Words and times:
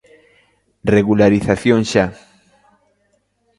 Regularización 0.95 1.81
xa. 1.91 2.05